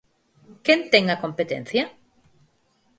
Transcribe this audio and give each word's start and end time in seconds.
¿Quen 0.65 0.79
ten 0.91 1.05
a 1.13 1.21
competencia? 1.23 1.83